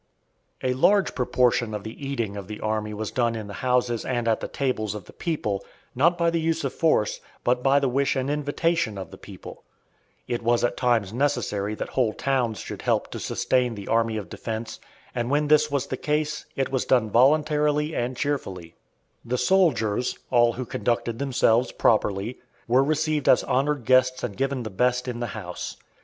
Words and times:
A 0.63 0.73
large 0.73 1.13
proportion 1.13 1.75
of 1.75 1.83
the 1.83 2.03
eating 2.03 2.35
of 2.35 2.47
the 2.47 2.59
army 2.59 2.91
was 2.91 3.11
done 3.11 3.35
in 3.35 3.45
the 3.45 3.53
houses 3.61 4.03
and 4.03 4.27
at 4.27 4.39
the 4.39 4.47
tables 4.47 4.95
of 4.95 5.05
the 5.05 5.13
people, 5.13 5.63
not 5.93 6.17
by 6.17 6.31
the 6.31 6.41
use 6.41 6.63
of 6.63 6.73
force, 6.73 7.21
but 7.43 7.61
by 7.61 7.77
the 7.79 7.87
wish 7.87 8.15
and 8.15 8.27
invitation 8.27 8.97
of 8.97 9.11
the 9.11 9.17
people. 9.19 9.63
It 10.27 10.41
was 10.41 10.63
at 10.63 10.75
times 10.75 11.13
necessary 11.13 11.75
that 11.75 11.89
whole 11.89 12.13
towns 12.13 12.57
should 12.61 12.81
help 12.81 13.11
to 13.11 13.19
sustain 13.19 13.75
the 13.75 13.87
army 13.89 14.17
of 14.17 14.27
defense, 14.27 14.79
and 15.13 15.29
when 15.29 15.49
this 15.49 15.69
was 15.69 15.85
the 15.85 15.97
case, 15.97 16.47
it 16.55 16.71
was 16.71 16.83
done 16.83 17.11
voluntarily 17.11 17.95
and 17.95 18.17
cheerfully. 18.17 18.73
The 19.23 19.37
soldiers 19.37 20.17
all 20.31 20.53
who 20.53 20.65
conducted 20.65 21.19
themselves 21.19 21.71
properly 21.71 22.39
were 22.67 22.83
received 22.83 23.29
as 23.29 23.43
honored 23.43 23.85
guests 23.85 24.23
and 24.23 24.35
given 24.35 24.63
the 24.63 24.71
best 24.71 25.07
in 25.07 25.19
the 25.19 25.27
house. 25.37 25.77